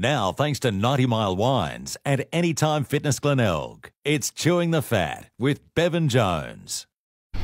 [0.00, 5.74] Now, thanks to 90 Mile Wines and Anytime Fitness Glenelg, it's Chewing the Fat with
[5.74, 6.86] Bevan Jones.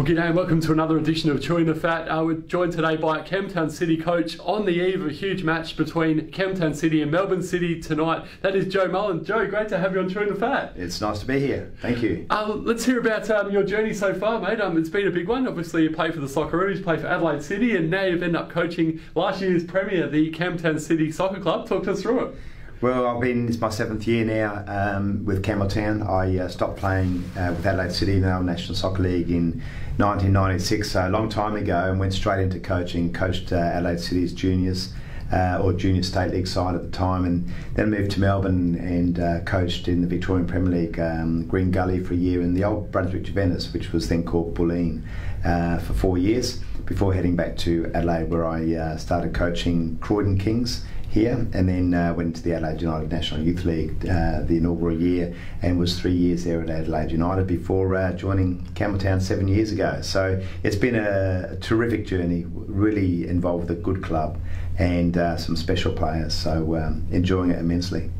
[0.00, 2.08] Well, g'day and welcome to another edition of Chewing the Fat.
[2.08, 5.76] Uh, we're joined today by Campbelltown City coach on the eve of a huge match
[5.76, 8.24] between Campbelltown City and Melbourne City tonight.
[8.40, 9.26] That is Joe Mullen.
[9.26, 10.72] Joe, great to have you on Chewing the Fat.
[10.74, 11.74] It's nice to be here.
[11.82, 12.24] Thank you.
[12.30, 14.58] Uh, let's hear about um, your journey so far, mate.
[14.58, 15.46] Um, it's been a big one.
[15.46, 18.48] Obviously, you play for the Socceroos, play for Adelaide City, and now you've ended up
[18.48, 21.68] coaching last year's Premier, the Campbelltown City Soccer Club.
[21.68, 22.36] Talk to us through it.
[22.82, 26.08] Well, I've been, it's my seventh year now um, with Campbelltown.
[26.08, 29.60] I uh, stopped playing uh, with Adelaide City in the National Soccer League in
[29.98, 33.12] 1996, so a long time ago, and went straight into coaching.
[33.12, 34.94] Coached uh, Adelaide City's juniors.
[35.32, 39.20] Uh, or junior state league side at the time, and then moved to Melbourne and
[39.20, 42.64] uh, coached in the Victorian Premier League, um, Green Gully for a year, and the
[42.64, 45.04] old Brunswick Juventus, which was then called Bulleen,
[45.44, 50.84] uh, for four years before heading back to Adelaide, where I started coaching Croydon Kings
[51.10, 54.98] here, and then uh, went to the Adelaide United National Youth League uh, the inaugural
[54.98, 59.72] year, and was three years there at Adelaide United before uh, joining Campbelltown seven years
[59.72, 60.00] ago.
[60.02, 64.38] So it's been a, terrific journey, really involved with a good club
[64.78, 66.32] and uh, some special players.
[66.32, 68.10] So um, enjoying it immensely.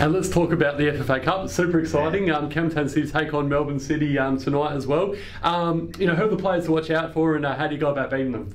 [0.00, 1.44] And let's talk about the FFA Cup.
[1.44, 2.30] It's super exciting.
[2.30, 5.14] Um, Campbelltown City take on Melbourne City um, tonight as well.
[5.42, 7.74] Um, you know, who are the players to watch out for, and uh, how do
[7.74, 8.54] you go about beating them?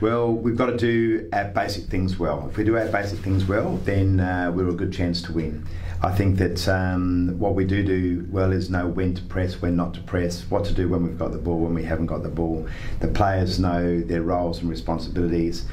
[0.00, 2.48] Well, we've got to do our basic things well.
[2.50, 5.66] If we do our basic things well, then uh, we're a good chance to win.
[6.02, 9.76] I think that um, what we do do well is know when to press, when
[9.76, 12.22] not to press, what to do when we've got the ball, when we haven't got
[12.22, 12.66] the ball.
[13.00, 15.64] The players know their roles and responsibilities.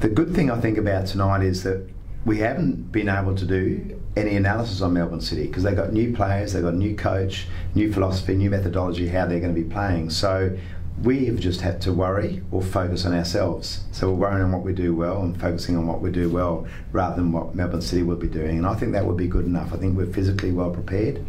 [0.00, 1.88] The good thing I think about tonight is that
[2.24, 6.14] we haven't been able to do any analysis on Melbourne City because they've got new
[6.14, 9.68] players, they've got a new coach, new philosophy, new methodology, how they're going to be
[9.68, 10.10] playing.
[10.10, 10.56] So
[11.02, 13.84] we have just had to worry or focus on ourselves.
[13.90, 16.66] So we're worrying on what we do well and focusing on what we do well
[16.92, 18.58] rather than what Melbourne City will be doing.
[18.58, 19.72] And I think that would be good enough.
[19.72, 21.24] I think we're physically well prepared.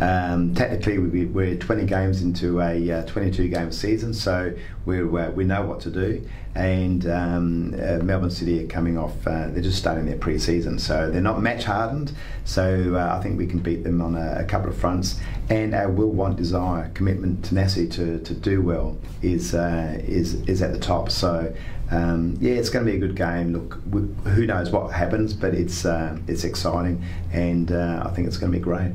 [0.00, 4.54] Um, technically, we're 20 games into a uh, 22 game season, so
[4.86, 6.28] we uh, we know what to do.
[6.58, 10.80] And um, uh, Melbourne City are coming off, uh, they're just starting their pre season,
[10.80, 12.12] so they're not match hardened.
[12.44, 15.20] So uh, I think we can beat them on a, a, couple of fronts.
[15.50, 20.60] And our will, want, desire, commitment, tenacity to, to do well is, uh, is, is
[20.60, 21.12] at the top.
[21.12, 21.54] So
[21.92, 23.52] um, yeah, it's going to be a good game.
[23.52, 27.02] Look, we, who knows what happens, but it's uh, it's exciting,
[27.32, 28.92] and uh, I think it's going to be great.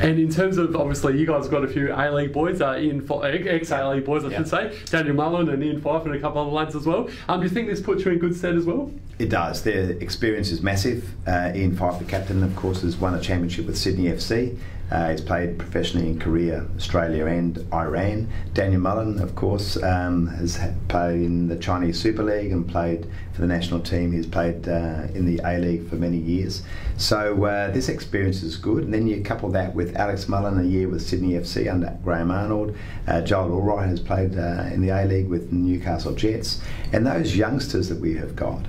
[0.00, 3.06] And in terms of obviously, you guys got a few A League boys, uh, Ian
[3.22, 6.42] ex A League boys, I should say, Daniel Mullen and Iain Fyfe and a couple
[6.42, 7.08] other lads as well.
[7.28, 8.90] Um, do you think this puts you in good stead as well?
[9.18, 9.62] It does.
[9.62, 11.14] Their experience is massive.
[11.26, 14.58] Uh, Iain Fyfe, the captain, of course, has won a championship with Sydney FC.
[14.90, 18.28] Uh, he's played professionally in Korea, Australia, and Iran.
[18.52, 20.58] Daniel Mullen, of course, um, has
[20.88, 24.12] played in the Chinese Super League and played for the national team.
[24.12, 26.62] He's played uh, in the A League for many years.
[26.96, 28.84] So uh, this experience is good.
[28.84, 32.30] And then you couple that with Alex Mullen, a year with Sydney FC under Graham
[32.30, 32.76] Arnold.
[33.08, 36.60] Uh, Joel Allwright has played uh, in the A League with Newcastle Jets.
[36.92, 38.64] And those youngsters that we have got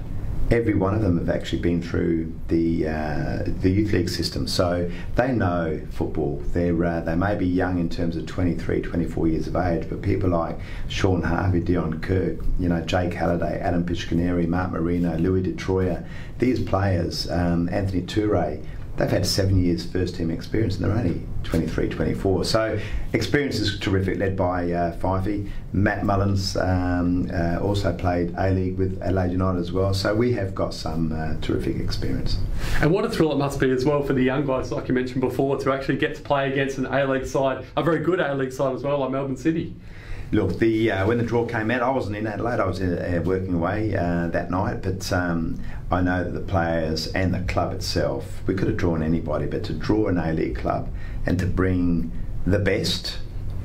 [0.52, 4.90] every one of them have actually been through the uh, the youth league system, so
[5.16, 6.42] they know football.
[6.54, 10.02] They're uh, they may be young in terms of 23, 24 years of age, but
[10.02, 15.42] people like Sean Harvey, Dion Kirk, you know Jake Halliday, Adam Pitchcaneri, Mark Marino, Louis
[15.42, 16.06] De Troyer,
[16.40, 18.64] these players, um, Anthony Toure
[18.98, 22.46] they've had seven years first team experience and they're only 23, 24.
[22.46, 22.80] So
[23.14, 25.50] experience is terrific, led by uh, Fifey.
[25.74, 29.94] Matt Mullins um, uh, also played A League with Adelaide United as well.
[29.94, 32.38] So we have got some uh, terrific experience.
[32.82, 34.94] And what a thrill it must be as well for the young guys, like you
[34.94, 38.20] mentioned before, to actually get to play against an A League side, a very good
[38.20, 39.76] A League side as well, like Melbourne City.
[40.32, 42.60] Look, the uh, when the draw came out, I wasn't in Adelaide.
[42.60, 47.08] I was uh, working away uh, that night, but um, I know that the players
[47.14, 50.56] and the club itself, we could have drawn anybody, but to draw an A League
[50.56, 50.90] club
[51.26, 52.12] and to bring
[52.46, 53.20] the best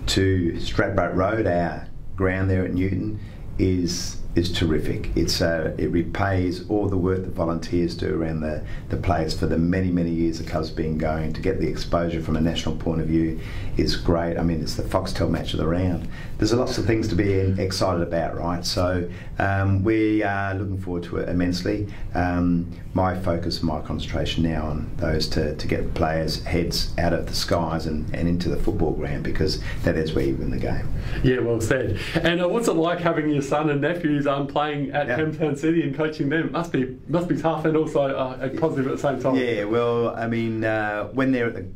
[0.06, 3.20] to Stradbroke Road, our ground there at Newton,
[3.58, 5.10] is is terrific.
[5.16, 9.46] It's uh, it repays all the work that volunteers do around the, the players for
[9.46, 12.76] the many many years the club's been going to get the exposure from a national
[12.76, 13.40] point of view.
[13.76, 14.36] It's great.
[14.36, 16.08] I mean, it's the Foxtel match of the round.
[16.38, 18.64] There's lots of things to be excited about, right?
[18.64, 21.92] So um, we are looking forward to it immensely.
[22.14, 27.26] Um, my focus, my concentration now on those to, to get players' heads out of
[27.26, 30.58] the skies and, and into the football ground because that is where you win the
[30.58, 30.92] game.
[31.22, 32.00] Yeah, well said.
[32.14, 34.19] And uh, what's it like having your son and nephew?
[34.26, 35.54] Um, playing at yeah.
[35.54, 38.98] City and coaching them must be must be tough and also uh, positive at the
[38.98, 39.36] same time.
[39.36, 41.66] Yeah, well, I mean, uh, when they're at the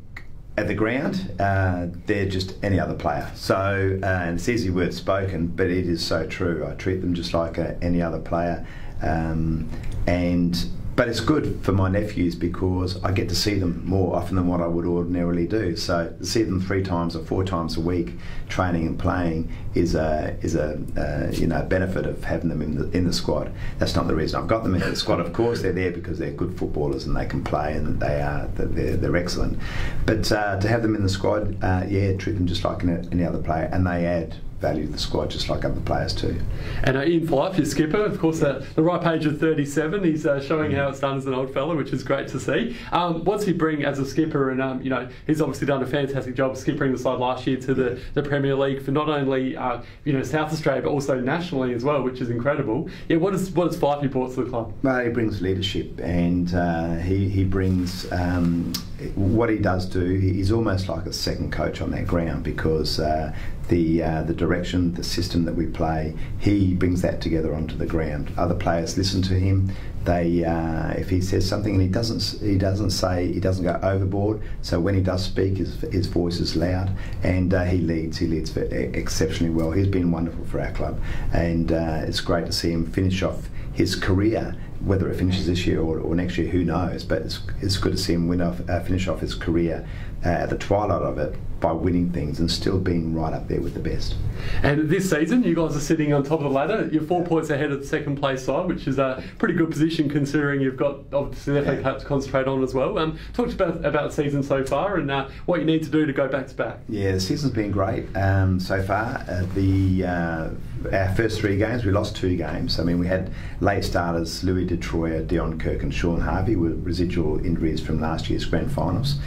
[0.56, 3.28] at the ground, uh, they're just any other player.
[3.34, 6.64] So, uh, and it's easy word spoken, but it is so true.
[6.66, 8.66] I treat them just like a, any other player,
[9.02, 9.68] um,
[10.06, 10.56] and
[10.96, 14.46] but it's good for my nephews because I get to see them more often than
[14.46, 15.76] what I would ordinarily do.
[15.76, 18.12] So to see them three times or four times a week,
[18.48, 22.76] training and playing, is a is a uh, you know benefit of having them in
[22.76, 23.52] the in the squad.
[23.78, 25.20] That's not the reason I've got them in the squad.
[25.20, 28.46] Of course, they're there because they're good footballers and they can play and they are
[28.54, 29.58] they're, they're excellent.
[30.06, 33.24] But uh, to have them in the squad, uh, yeah, treat them just like any
[33.24, 36.40] other player, and they add value the squad just like other players too.
[36.84, 40.24] And uh, Iain Fyfe, your skipper, of course, uh, the right page of 37, he's
[40.24, 42.74] uh, showing how it's done as an old fella, which is great to see.
[42.90, 44.50] Um, what's he bring as a skipper?
[44.50, 47.58] And, um, you know, he's obviously done a fantastic job skippering the side last year
[47.58, 51.20] to the, the Premier League for not only, uh, you know, South Australia, but also
[51.20, 52.88] nationally as well, which is incredible.
[53.08, 54.72] Yeah, what, is, what has Fyfe brought to the club?
[54.82, 58.72] Well, he brings leadership and uh, he, he brings um,
[59.14, 63.34] what he does do, he's almost like a second coach on that ground because uh,
[63.68, 67.86] the uh, the direction, the system that we play, he brings that together onto the
[67.86, 68.32] ground.
[68.36, 69.72] Other players listen to him.
[70.04, 73.80] They, uh, if he says something and he doesn't, he doesn't say, he doesn't go
[73.82, 74.42] overboard.
[74.60, 76.90] So when he does speak, his, his voice is loud,
[77.22, 78.18] and uh, he leads.
[78.18, 79.72] He leads exceptionally well.
[79.72, 81.00] He's been wonderful for our club,
[81.32, 85.66] and uh, it's great to see him finish off his career whether it finishes this
[85.66, 87.04] year or, or, next year, who knows?
[87.04, 89.86] But it's, it's good to see him win off, uh, finish off his career
[90.24, 93.62] uh, at the twilight of it by winning things and still being right up there
[93.62, 94.16] with the best.
[94.62, 96.90] And this season, you guys are sitting on top of the ladder.
[96.92, 100.10] You're four points ahead of the second place side, which is a pretty good position
[100.10, 102.98] considering you've got obviously the FA Cup to concentrate on as well.
[102.98, 106.04] Um, talk about about the season so far and uh, what you need to do
[106.04, 106.80] to go back to back.
[106.86, 109.24] Yeah, the season's been great um, so far.
[109.26, 110.50] Uh, the uh,
[110.92, 112.78] our first three games, we lost two games.
[112.78, 116.84] I mean, we had late starters Louis de Troyer, Dion Kirk, and Sean Harvey with
[116.84, 119.18] residual injuries from last year's grand finals.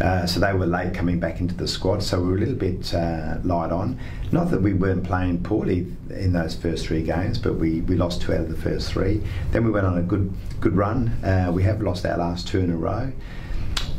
[0.00, 2.54] Uh, so they were late coming back into the squad, so we were a little
[2.54, 3.98] bit uh, light on.
[4.32, 8.22] Not that we weren't playing poorly in those first three games, but we, we lost
[8.22, 9.22] two out of the first three.
[9.50, 11.08] Then we went on a good good run.
[11.22, 13.12] Uh, we have lost our last two in a row.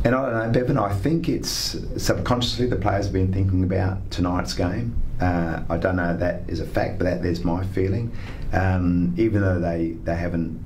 [0.04, 4.10] And I don't know, Bevan, I think it's subconsciously the players have been thinking about
[4.10, 5.00] tonight's game.
[5.20, 8.12] Uh, I don't know that is a fact, but that there's my feeling.
[8.52, 10.62] Um, even though they, they haven't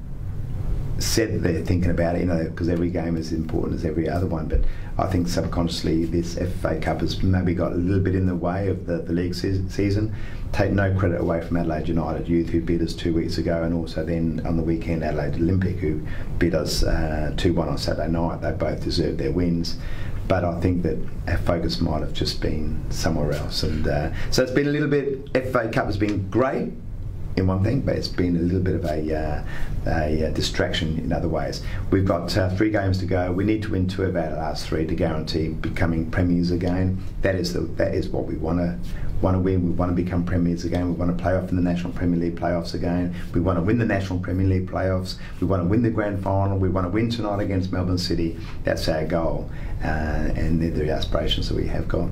[1.01, 4.27] said they're thinking about it, you know, because every game is important as every other
[4.27, 4.47] one.
[4.47, 4.61] But
[4.99, 8.69] I think subconsciously this FA Cup has maybe got a little bit in the way
[8.69, 10.15] of the, the league se- season.
[10.53, 13.75] Take no credit away from Adelaide United Youth, who beat us two weeks ago, and
[13.75, 16.07] also then on the weekend Adelaide Olympic, who
[16.39, 18.41] beat us uh, 2 1 on Saturday night.
[18.43, 19.79] They both deserved their wins
[20.31, 23.65] but I think that our focus might have just been somewhere else.
[23.65, 25.29] And uh, so it's been a little bit.
[25.51, 26.73] FA Cup has been great,
[27.41, 29.45] in one thing, but it's been a little bit of a, uh,
[29.87, 31.63] a, uh, distraction in other ways.
[31.91, 33.33] We've got uh, three games to go.
[33.33, 37.03] We need to win two of our last three to guarantee becoming premiers again.
[37.23, 38.79] That is the, that is what we want to
[39.21, 39.65] want to win.
[39.65, 40.89] We want to become premiers again.
[40.89, 43.15] We want to play off in the National Premier League playoffs again.
[43.35, 45.17] We want to win the National Premier League playoffs.
[45.41, 46.59] We want to win the grand final.
[46.59, 48.39] We want to win tonight against Melbourne City.
[48.65, 49.51] That's our goal,
[49.83, 52.09] uh, and they're the aspirations that we have got.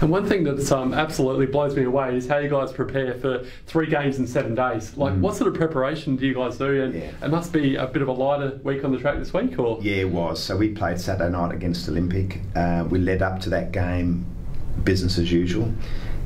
[0.00, 3.44] And one thing that um, absolutely blows me away is how you guys prepare for
[3.66, 4.96] three games in seven days.
[4.96, 5.20] Like, mm.
[5.20, 6.82] what sort of preparation do you guys do?
[6.82, 7.12] And yeah.
[7.22, 9.78] it must be a bit of a lighter week on the track this week, or
[9.80, 10.42] yeah, it was.
[10.42, 12.40] So we played Saturday night against Olympic.
[12.54, 14.26] Uh, we led up to that game
[14.84, 15.72] business as usual.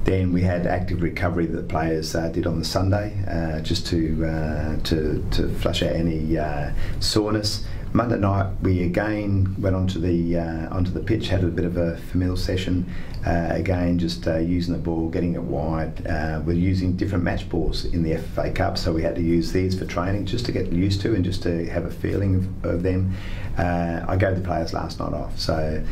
[0.05, 3.87] Then we had active recovery that the players uh, did on the Sunday, uh, just
[3.89, 7.65] to, uh, to to flush out any uh, soreness.
[7.95, 11.77] Monday night we again went onto the uh, onto the pitch, had a bit of
[11.77, 12.91] a familial session.
[13.27, 16.07] Uh, again, just uh, using the ball, getting it wide.
[16.07, 19.53] Uh, we're using different match balls in the FA Cup, so we had to use
[19.53, 22.65] these for training just to get used to and just to have a feeling of,
[22.65, 23.15] of them.
[23.57, 25.85] I gave the players last night off, so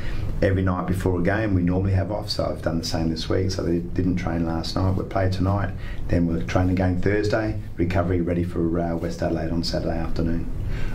[0.42, 2.30] every night before a game we normally have off.
[2.30, 3.50] So I've done the same this week.
[3.50, 4.92] So they didn't train last night.
[4.92, 5.70] We play tonight.
[6.08, 7.60] Then we'll train again Thursday.
[7.76, 10.50] Recovery ready for uh, West Adelaide on Saturday afternoon.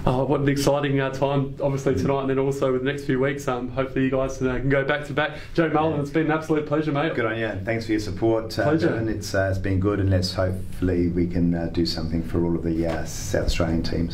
[0.05, 3.19] Oh, what an exciting uh, time, obviously, tonight and then also with the next few
[3.19, 3.47] weeks.
[3.47, 5.37] Um, hopefully, you guys uh, can go back to back.
[5.53, 6.01] Joe Mullen, yeah.
[6.01, 7.13] it's been an absolute pleasure, mate.
[7.15, 7.49] Good on you.
[7.63, 8.57] Thanks for your support.
[8.57, 9.09] Uh, pleasure.
[9.09, 12.55] It's, uh, it's been good, and let's hopefully we can uh, do something for all
[12.55, 14.13] of the uh, South Australian teams.